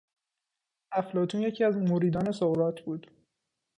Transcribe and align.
افلاطون 0.91 1.41
یکی 1.41 1.63
از 1.63 1.77
مریدان 1.77 2.31
سقراط 2.31 2.81
بود. 2.81 3.11